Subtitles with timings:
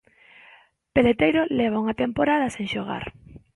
[0.95, 3.03] Peleteiro leva unha temporada sen xogar.